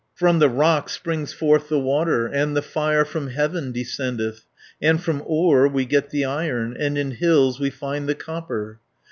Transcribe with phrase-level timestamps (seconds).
[0.15, 4.45] "From the rock springs forth the water, And the fire from heaven descendeth,
[4.81, 8.79] And from ore we get the iron, And in hills we find the copper.